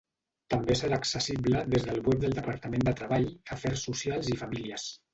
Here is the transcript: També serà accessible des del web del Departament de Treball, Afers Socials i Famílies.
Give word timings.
També 0.53 0.77
serà 0.79 0.97
accessible 1.01 1.61
des 1.75 1.87
del 1.89 2.01
web 2.09 2.25
del 2.25 2.35
Departament 2.41 2.89
de 2.91 2.97
Treball, 3.03 3.31
Afers 3.59 3.89
Socials 3.93 4.37
i 4.37 4.43
Famílies. 4.45 4.93